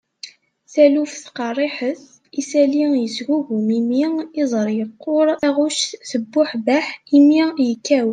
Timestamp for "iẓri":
4.41-4.73